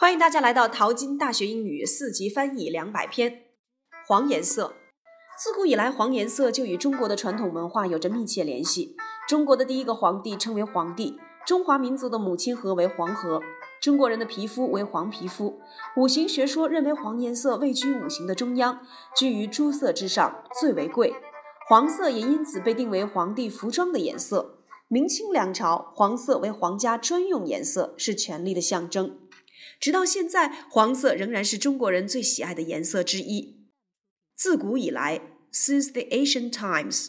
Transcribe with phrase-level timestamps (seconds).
[0.00, 3.42] 欢迎大家来到淘金大学英语四级翻译两百篇。
[4.08, 4.74] 黄颜色，
[5.38, 8.96] 自古以来，黄颜色就与中国的传统文化有着密切联系。
[9.28, 11.16] 中国的第一个皇帝称为皇帝，
[11.46, 13.40] 中华民族的母亲河为黄河，
[13.80, 15.60] 中国人的皮肤为黄皮肤。
[15.96, 18.80] 五行学说认为黄颜色位居五行的中央，
[19.16, 21.14] 居于诸色之上，最为贵。
[21.68, 24.53] 黄色也因此被定为皇帝服装的颜色。
[24.94, 29.18] 明清两朝，黄色为皇家专用颜色，是权力的象征。
[29.80, 33.66] 直到现在，黄色仍然是中国人最喜爱的颜色之一。
[34.36, 35.20] 自古以来
[35.52, 37.08] ，since the ancient times，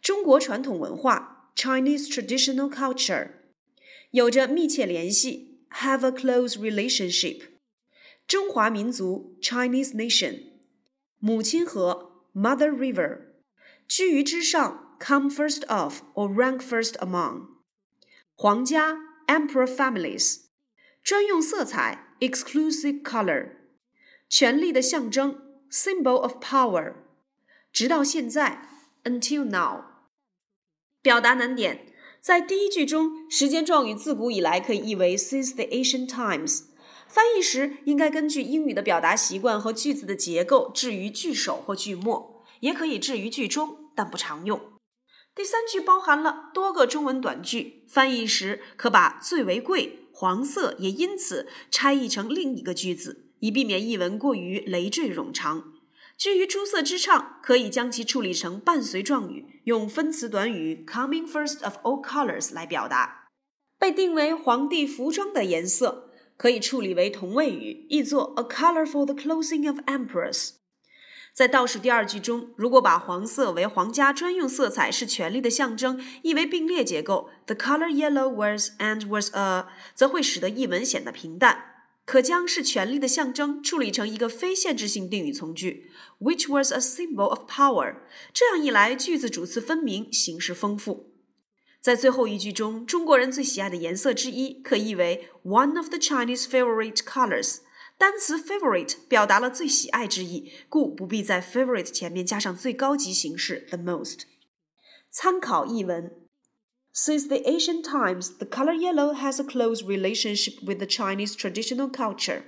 [0.00, 3.30] 中国传统文化 Chinese traditional culture
[4.12, 7.40] 有着密切联系，have a close relationship。
[8.28, 10.42] 中华民族 Chinese nation，
[11.18, 13.18] 母亲河 Mother River，
[13.88, 17.47] 居于之上 come first of or rank first among。
[18.35, 20.41] 皇家 Emperor families，
[21.03, 23.51] 专用色彩 exclusive color，
[24.27, 25.47] 权力的象征。
[25.71, 26.95] symbol of power，
[27.71, 28.67] 直到现在，
[29.05, 29.85] until now。
[31.01, 36.63] 表达难点，在第一句中，时间状语自古以来可以译为 since the ancient times。
[37.07, 44.59] 翻译时应该根据英语的表达习惯和句子的结构置于句首或句末，也可以置于句中，但不常用。
[45.36, 53.24] 第三句包含了多个中文短句，翻译时可把最为贵、黄色也因此拆译成另一个句子。
[53.40, 55.74] 以避免译文过于累赘冗长，
[56.16, 63.28] 居于诸色之上，可以将其处理成伴随状语，用分词短语 coming first of all colors 来表达。
[63.78, 70.52] 被定为皇帝服装的颜色，可以处理为同位语，译作 a color for the clothing of emperors。
[71.36, 81.74] 在倒数第二句中，如果把黄色为皇家专用色彩，是权力的象征，译为并列结构，the color yellow was and was a，则会使得译文显得平淡。
[82.06, 87.96] 可将是权力的象征处理成一个非限制性定语从句，which was a symbol of power。
[88.32, 91.12] 这样一来，句子主次分明，形式丰富。
[91.82, 97.58] 在最后一句中，中国人最喜爱的颜色之一，可译为 one of the Chinese favorite colors。
[97.97, 104.21] 单词 favorite 表达了最喜爱之意，故不必在 favorite 前面加上最高级形式 the most。
[105.09, 106.11] 参考译文。
[106.93, 112.43] Since the ancient times, the color yellow has a close relationship with the Chinese traditional culture.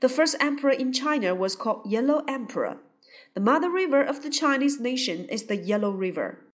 [0.00, 2.78] The first emperor in China was called Yellow Emperor.
[3.34, 6.52] The mother river of the Chinese nation is the Yellow River.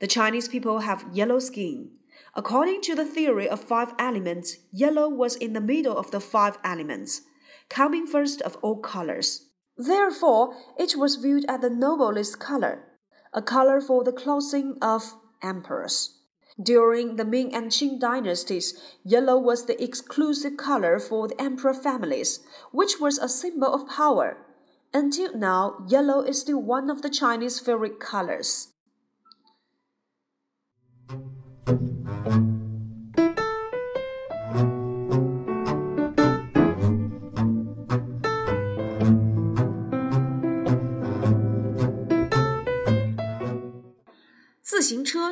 [0.00, 1.92] The Chinese people have yellow skin.
[2.34, 6.58] According to the theory of five elements, yellow was in the middle of the five
[6.62, 7.22] elements,
[7.69, 9.49] coming first of all colors.
[9.77, 12.83] Therefore, it was viewed as the noblest color,
[13.33, 16.19] a color for the clothing of emperors.
[16.61, 22.39] During the Ming and Qing dynasties, yellow was the exclusive color for the emperor families,
[22.71, 24.37] which was a symbol of power.
[24.93, 28.69] Until now, yellow is still one of the Chinese favorite colors.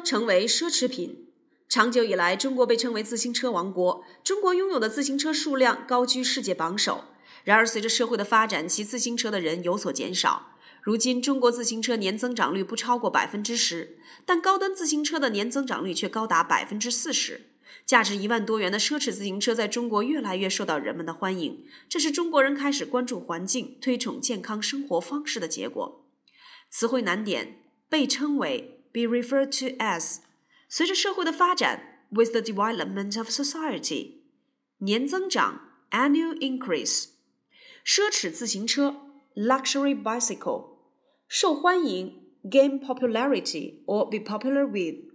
[0.03, 1.29] 成为奢侈品。
[1.69, 4.03] 长久以来，中国被称为自行车王国。
[4.23, 7.05] 中国拥有的自行车数量高居世界榜首。
[7.43, 10.55] 然而，随着社会的发展，骑自行车的人有所减少。
[10.83, 17.47] 如今，中国自行车年增长率不超过百分之十，但高端自行车的年增长率却高达百分之四十。
[17.85, 26.05] 价值一万多元的奢侈自行车在中国越来越受到人们的欢迎，这是中国人开始关注环境、推崇健康生活方式的结果。
[26.69, 28.82] 词汇难点被称为。
[28.92, 30.18] be referred to as，
[30.68, 34.18] 随着社会的发展，with the development of society，
[34.78, 35.60] 年增长
[35.90, 37.08] annual increase，
[37.84, 38.96] 奢侈自行车
[39.34, 40.78] luxury bicycle，
[41.28, 45.10] 受欢迎 gain popularity or be popular with，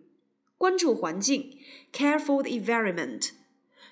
[0.58, 1.58] 关注环境
[1.92, 3.31] care for the environment，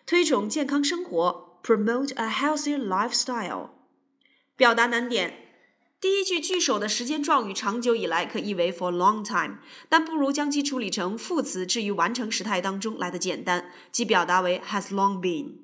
[0.06, 3.70] 推崇健康生活 promote a healthier lifestyle，
[4.56, 5.45] 表达难点。
[5.99, 15.55] 第一句句首的时间状语长久以来可译为 for a long time，但不如将其处理成副词置于完成时态当中来的简单，即表达为 has long been。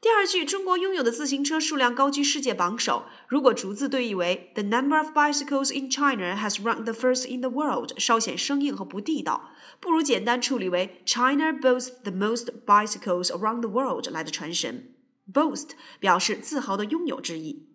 [0.00, 11.52] 第二句中国拥有的自行车数量高居世界榜首，如果逐字对译为 the number of bicycles in China has ranked the first in the world，稍显生硬和不地道，不如简单处理为 China
[11.52, 14.94] boasts the most bicycles around the world 来的传神。
[15.32, 17.66] boast 表示自豪的拥有之意。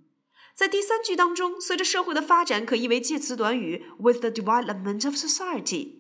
[0.53, 5.94] 在第三句当中，随着社会的发展，可译为介词短语 with the development of society。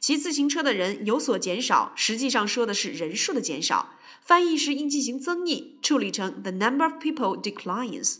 [0.00, 3.94] 骑自行车的人有所减少，实际上说的是人数的减少。
[4.20, 8.18] 翻译时应进行增益，处理成 the number of people declines。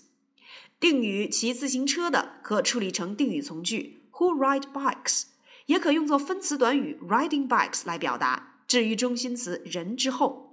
[0.78, 5.24] 定语骑自行车的可处理成定语从句 who ride bikes，
[5.66, 8.60] 也可用作分词短语 riding bikes 来表达。
[8.66, 10.47] 置于中心词人之后。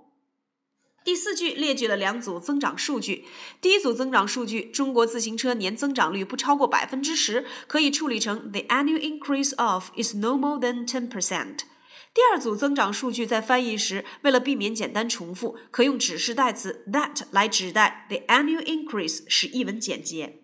[1.05, 3.25] 第四句列举了两组增长数据。
[3.61, 11.59] 第一组增长数据，中国自行车年增长率不超过百分之十，可以处理成 The annual increase of is no more than ten percent。
[12.11, 20.39] 第二组增长数据在翻译时，为了避免简单重复，可用指示代词 that 来指代 the annual increase，使译文简洁。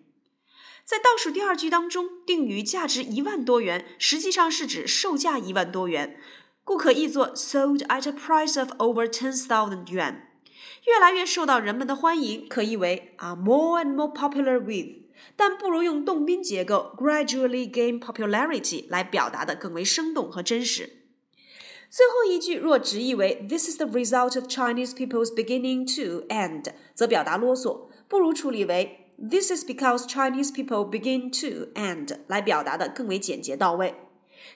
[0.84, 6.20] 在倒数第二句当中，定语价值一万多元，实际上是指售价一万多元，
[6.62, 10.31] 故可译作 sold at a price of over ten thousand yuan。
[10.86, 15.02] 越来越受到人们的欢迎，可译为 are more and more popular with，
[15.36, 20.98] 但不如用动宾结构 gradually gain popularity 来表达的更为生动和真实。
[21.88, 30.90] 最后一句若直译为 This is the result of Chinese people's beginning to end，则表达啰嗦，不如处理为 This is because Chinese people
[30.90, 33.94] begin to end 来表达的更为简洁到位。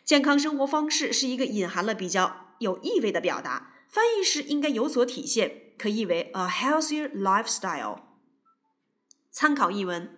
[0.04, 5.65] 健康生活方式是一个隐含了比较有意味的表达，翻译时应该有所体现。
[5.77, 7.99] 可译为 a healthier lifestyle。
[9.31, 10.17] 参考译文：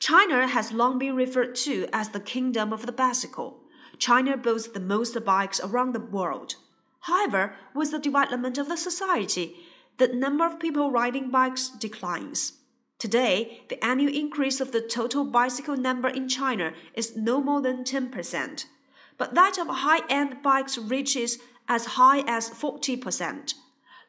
[0.00, 3.60] China has long been referred to as the kingdom of the bicycle.
[3.98, 6.54] China boasts the most bikes around the world.
[7.00, 9.56] However, with the development of the society,
[9.98, 12.54] the number of people riding bikes declines.
[12.98, 17.84] Today, the annual increase of the total bicycle number in China is no more than
[17.84, 18.64] 10%,
[19.16, 23.54] but that of high end bikes reaches as high as 40%.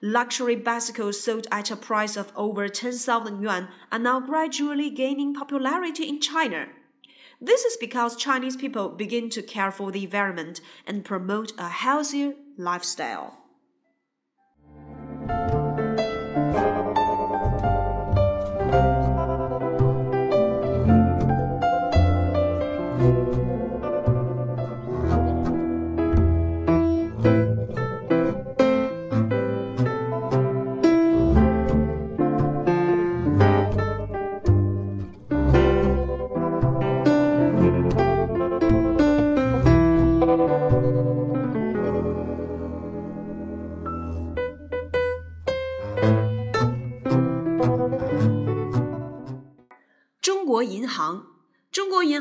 [0.07, 6.07] Luxury bicycles sold at a price of over 10,000 yuan are now gradually gaining popularity
[6.07, 6.67] in China.
[7.41, 12.35] This is because Chinese people begin to care for the environment and promote a healthier
[12.59, 13.44] lifestyle.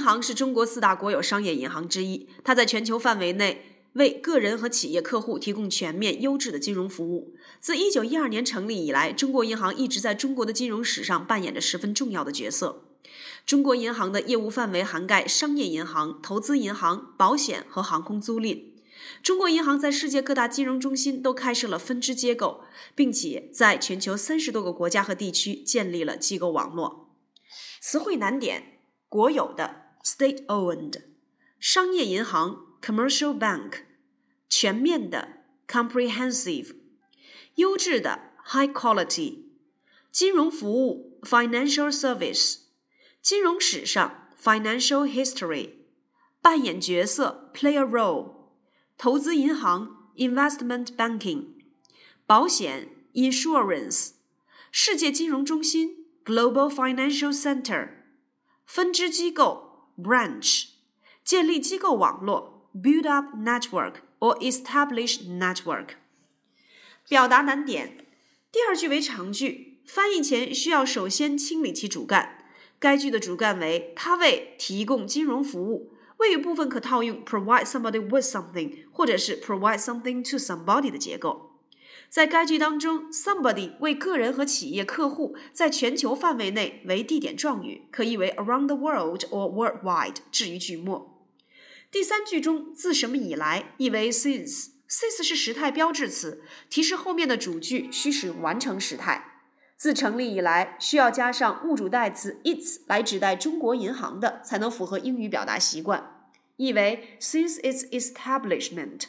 [0.03, 2.27] 行是中国四大国有商业银行之一。
[2.43, 7.35] 它在全球范围内为个人和企业客户提供全面优质的金融服务。
[7.59, 12.85] 自1912年成立以来，中国银行一直在中国的金融史上扮演着十分重要的角色。
[13.45, 18.73] 中国银行的业务范围涵盖商业银行、投资银行、保险和航空租赁。
[19.21, 22.61] 中国银行在世界各大金融中心都开设了分支机构，
[22.95, 27.15] 并且在全球三十多个国家和地区建立了机构网络。
[27.81, 28.79] 词汇难点：
[29.09, 31.02] 国有的 （state-owned）、
[31.58, 33.84] 商业银行 （commercial bank）、
[34.48, 36.74] 全面的 （comprehensive）、
[37.56, 39.44] 优质的 （high quality）、
[40.10, 42.60] 金融服务 （financial service）、
[43.20, 45.70] 金融史上 （financial history）、
[46.40, 48.50] 扮演角色 （play a role）、
[48.96, 51.54] 投资银行 （investment banking）、
[52.26, 54.10] 保险 （insurance）、
[54.70, 55.98] 世界金融中心。
[56.28, 57.88] Global Financial Center，
[58.66, 60.65] 分支机构 branch，
[61.23, 65.89] 建立机构网络 build up network or establish network。
[67.07, 68.05] 表达难点：
[68.51, 72.45] 第二句为长句，翻译前需要首先清理其主干。
[72.79, 81.52] 该句的主干为他为提供金融服务，谓语部分可套用 provide somebody with something，或者是 provide something to somebody 的结构。
[82.09, 91.25] 在该句当中，somebody 为个人和企业客户，在全球范围内为地点状语，可译为 around the world or worldwide，置于句末。
[91.91, 99.29] 第三句中，自什么以来，译为 since，since 是时态标志词，提示后面的主句需使完成时态。
[99.75, 109.01] 自成立以来，需要加上物主代词 its 来指代中国银行的，才能符合英语表达习惯，译为 since its establishment。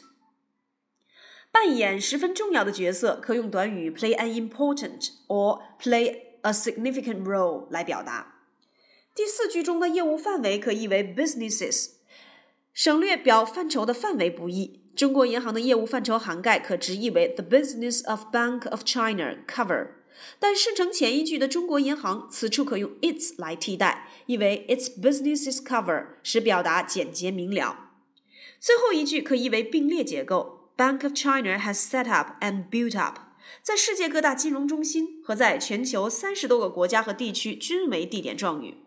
[1.55, 8.41] 扮演十分重要的角色，可用短语 play an important or play a significant role 来表达。
[9.15, 11.91] 第四句中的业务范围可译为 businesses，
[12.73, 14.81] 省略表范畴的范围不易。
[14.97, 19.91] 中国银行的业务范畴涵盖可直译为 the business of Bank of China cover，
[20.41, 27.93] 但生成前一句的中国银行此处可用 its 来替代，译为 its businesses cover，使表达简洁明了。
[28.59, 33.18] 最后一句可译为并列结构 ：Bank of China has set up and built up，
[33.62, 38.78] 在世界各大金融中心和在全球三十多个国家和地区均为地点状语。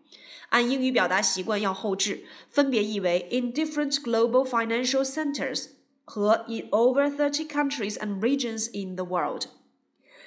[0.50, 5.68] 按英语表达习惯要后置，分别译为 in different global financial centers
[6.04, 9.44] 和 in over thirty countries and regions in the world。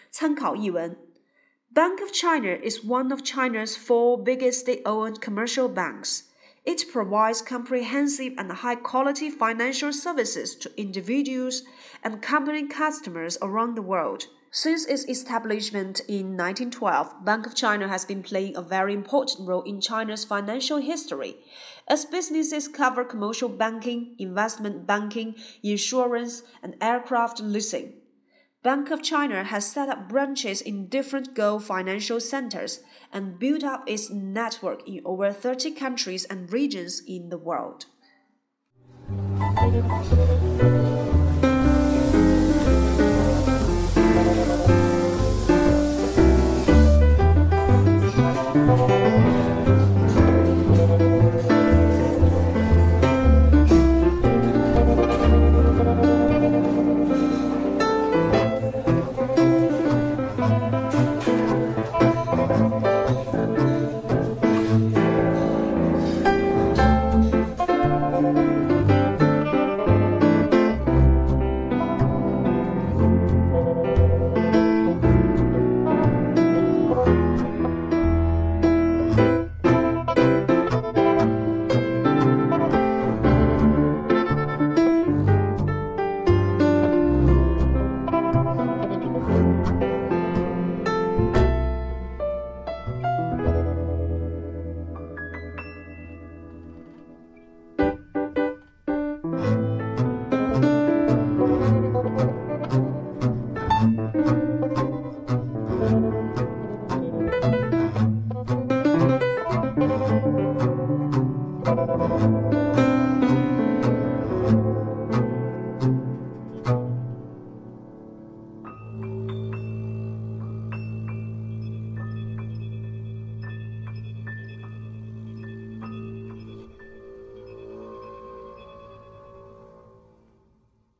[0.09, 0.97] 参考译文：
[1.73, 6.21] Bank of China is one of China's four biggest state-owned commercial banks.
[6.64, 11.62] It provides comprehensive and high-quality financial services to individuals
[12.04, 14.26] and company customers around the world.
[14.52, 19.62] Since its establishment in 1912, Bank of China has been playing a very important role
[19.62, 21.36] in China's financial history,
[21.88, 27.99] as businesses cover commercial banking, investment banking, insurance, and aircraft leasing.
[28.62, 33.88] Bank of China has set up branches in different Go financial centers and built up
[33.88, 37.86] its network in over 30 countries and regions in the world.